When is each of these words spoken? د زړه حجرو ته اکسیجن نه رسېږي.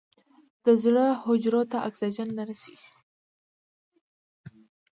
د 0.65 0.67
زړه 0.83 1.05
حجرو 1.23 1.61
ته 1.71 1.77
اکسیجن 1.87 2.29
نه 2.37 2.43
رسېږي. 2.49 2.91